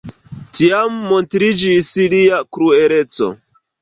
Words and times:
Tiam 0.59 0.95
montriĝis 1.11 1.91
lia 2.15 2.41
krueleco. 2.59 3.29